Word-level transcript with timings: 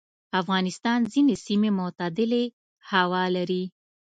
افغانستان 0.41 0.99
ځینې 1.13 1.35
سیمې 1.45 1.69
معتدلې 1.79 2.43
هوا 2.91 3.23
لري. 3.35 3.63